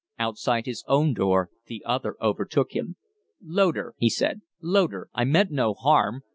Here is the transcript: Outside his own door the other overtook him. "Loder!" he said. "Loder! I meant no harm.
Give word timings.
Outside 0.17 0.65
his 0.65 0.83
own 0.87 1.13
door 1.13 1.51
the 1.67 1.83
other 1.85 2.15
overtook 2.19 2.71
him. 2.75 2.95
"Loder!" 3.39 3.93
he 3.99 4.09
said. 4.09 4.41
"Loder! 4.59 5.09
I 5.13 5.25
meant 5.25 5.51
no 5.51 5.75
harm. 5.75 6.23